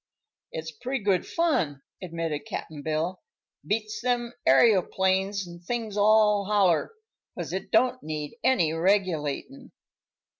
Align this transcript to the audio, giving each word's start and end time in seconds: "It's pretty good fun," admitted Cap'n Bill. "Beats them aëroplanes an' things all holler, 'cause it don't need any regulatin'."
"It's 0.51 0.71
pretty 0.71 1.03
good 1.03 1.27
fun," 1.27 1.83
admitted 2.01 2.47
Cap'n 2.47 2.81
Bill. 2.81 3.21
"Beats 3.63 4.01
them 4.01 4.33
aëroplanes 4.47 5.47
an' 5.47 5.59
things 5.59 5.95
all 5.95 6.45
holler, 6.45 6.93
'cause 7.37 7.53
it 7.53 7.69
don't 7.69 8.01
need 8.01 8.33
any 8.43 8.71
regulatin'." 8.73 9.69